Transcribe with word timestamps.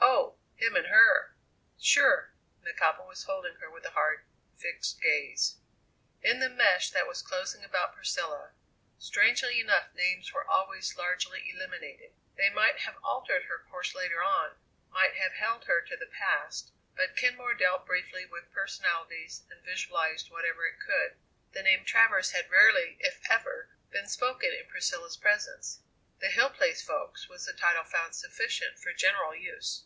"Oh, 0.00 0.34
him 0.56 0.76
and 0.76 0.86
her!" 0.88 1.36
"Sure!" 1.80 2.32
McAlpin 2.62 3.06
was 3.06 3.22
holding 3.24 3.54
her 3.56 3.70
with 3.70 3.86
a 3.86 3.90
hard, 3.90 4.24
fixed 4.58 5.00
gaze. 5.00 5.56
In 6.20 6.40
the 6.40 6.48
mesh 6.50 6.90
that 6.90 7.06
was 7.06 7.22
closing 7.22 7.64
about 7.64 7.94
Priscilla, 7.94 8.50
strangely 8.98 9.60
enough 9.60 9.94
names 9.94 10.32
were 10.32 10.46
always 10.46 10.96
largely 10.96 11.48
eliminated. 11.54 12.12
They 12.36 12.50
might 12.50 12.80
have 12.80 12.96
altered 13.02 13.44
her 13.44 13.64
course 13.70 13.94
later 13.94 14.22
on, 14.22 14.56
might 14.90 15.14
have 15.14 15.32
held 15.32 15.64
her 15.64 15.80
to 15.80 15.96
the 15.96 16.06
past, 16.06 16.72
but 16.94 17.16
Kenmore 17.16 17.54
dealt 17.54 17.86
briefly 17.86 18.26
with 18.26 18.52
personalities 18.52 19.44
and 19.50 19.62
visualized 19.64 20.30
whatever 20.30 20.66
it 20.66 20.80
could. 20.84 21.16
The 21.52 21.62
name 21.62 21.84
Travers 21.84 22.32
had 22.32 22.50
rarely, 22.50 22.98
if 23.00 23.22
ever, 23.30 23.70
been 23.90 24.08
spoken 24.08 24.52
in 24.52 24.66
Priscilla's 24.66 25.16
presence. 25.16 25.80
"The 26.18 26.28
Hill 26.28 26.50
Place 26.50 26.82
folks" 26.82 27.28
was 27.28 27.46
the 27.46 27.52
title 27.54 27.84
found 27.84 28.14
sufficient 28.16 28.78
for 28.78 28.92
general 28.92 29.34
use. 29.34 29.84